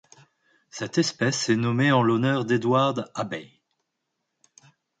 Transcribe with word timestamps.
Cette 0.71 0.97
espèce 0.97 1.47
est 1.49 1.55
nommée 1.55 1.91
en 1.91 2.01
l'honneur 2.01 2.43
d'Edward 2.43 3.11
Abbey. 3.13 3.61